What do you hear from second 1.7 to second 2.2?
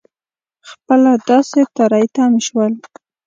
تری